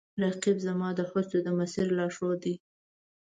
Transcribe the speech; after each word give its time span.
رقیب 0.23 0.57
زما 0.67 0.89
د 0.97 1.01
هڅو 1.11 1.37
د 1.45 1.47
مسیر 1.59 1.87
لارښود 1.97 2.37
دی 2.43 2.55